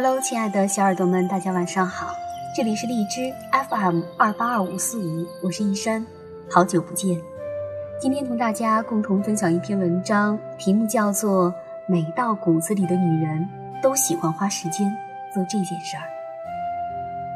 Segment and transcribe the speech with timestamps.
[0.00, 2.14] Hello，亲爱的小耳朵们，大家晚上好，
[2.56, 3.34] 这里是荔枝
[3.68, 6.06] FM 二八二五四五，我是一山，
[6.48, 7.20] 好久不见。
[8.00, 11.50] 今天同大家共同分享一篇文章，题目叫做
[11.88, 13.44] 《美到骨子里的女人
[13.82, 14.88] 都喜欢花时间
[15.34, 16.06] 做这件事儿》。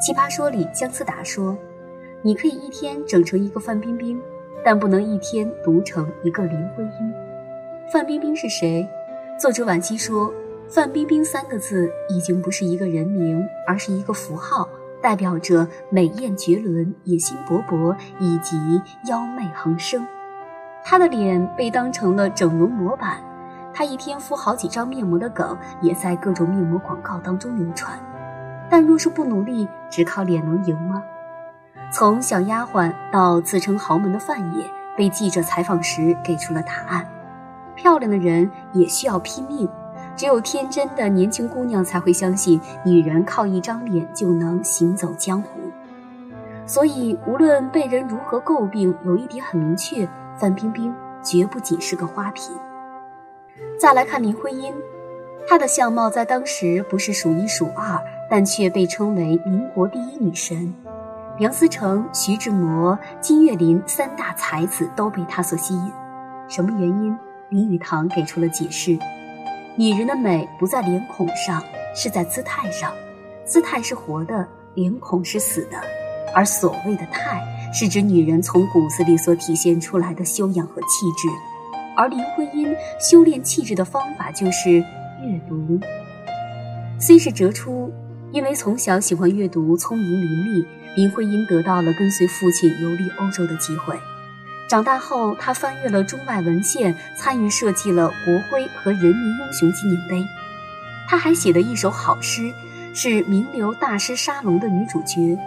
[0.00, 1.58] 奇葩说里，姜思达说
[2.22, 4.22] ：“你可以一天整成一个范冰冰，
[4.64, 7.12] 但不能一天读成一个林徽因。”
[7.90, 8.88] 范冰冰是谁？
[9.36, 10.32] 作者惋惜说。
[10.74, 14.66] 范冰冰三个字已经不是一个人名，而是一个符号，
[15.02, 18.56] 代表着美艳绝伦、野心勃勃以及
[19.04, 20.02] 妖媚横生。
[20.82, 23.18] 她的脸被当成了整容模板，
[23.74, 27.92] 她一天敷好几张面膜的梗也在各种面膜广告当中流传。
[28.70, 31.02] 但若是不努力，只靠脸能赢吗？
[31.92, 34.64] 从小丫鬟到自称豪门的范爷，
[34.96, 37.06] 被记者采访时给出了答案：
[37.76, 39.68] 漂亮的人也需要拼命。
[40.22, 45.58] 只有天真的年轻姑娘才会相信，女人靠一张脸就能行走江湖。
[46.64, 52.54] 所以，无论被人如何诟病，有一点很明确：范冰冰绝不仅是个花瓶。
[53.76, 54.72] 再来看林徽因，
[55.48, 60.72] 她的相貌在当时不是数一数二，但却被称为民国第一女神。
[61.36, 65.90] 梁思成、徐志摩、金岳霖三大才子都被她所吸引。
[66.46, 67.18] 什么原因？
[67.48, 68.96] 林语堂给出了解释。
[69.74, 71.62] 女人的美不在脸孔上，
[71.94, 72.92] 是在姿态上。
[73.46, 75.80] 姿态是活的，脸孔是死的。
[76.34, 77.42] 而所谓的态，
[77.72, 81.28] 是指女人从骨子里所体现出来的修养和气质。
[81.96, 85.80] 而林徽因修炼气质的方法就是阅读。
[86.98, 87.90] 虽是折出，
[88.30, 93.96] 因为从小喜欢阅读，聪明伶俐，林徽因得到了跟随父亲游历欧洲的机会。
[94.72, 100.26] 长大后，他翻阅了中外文献，参与设计了国徽和人民英雄纪念碑。
[101.06, 102.50] 他还写了一首好诗，
[102.94, 105.38] 是名流大师沙龙的女主角。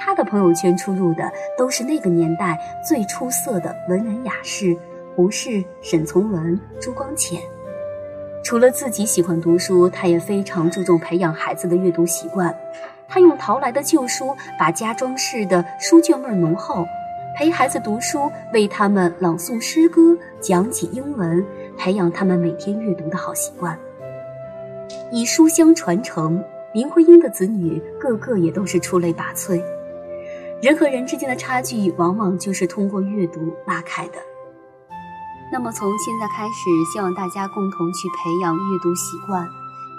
[0.00, 4.76] 他的朋友圈出入的都是那个年代最出色的文人雅士，
[5.14, 7.40] 胡适、沈从文、朱光潜。
[8.42, 12.52] 除了自己喜欢读书，他也非常注重培养孩子的阅读习惯。
[13.06, 16.84] 他用淘来的旧书，把家装饰的书卷味浓厚。
[17.42, 21.44] 陪孩子读书，为他们朗诵诗歌，讲起英文，
[21.76, 23.76] 培养他们每天阅读的好习惯。
[25.10, 26.40] 以书香传承，
[26.72, 29.60] 林徽因的子女个个也都是出类拔萃。
[30.62, 34.18] 人和人之间的差距，往往就是通过阅读拉开的。
[35.52, 39.44] 那么从现在开始，希望大家共同去培养阅读习惯。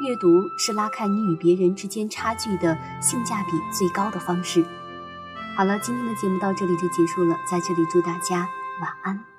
[0.08, 4.64] 阅读是拉开你与别人之间差距的性价比最高的方式。
[5.56, 8.50] 好了，今天的节目到这里就结束了，在这里祝大家
[8.82, 9.33] 晚安。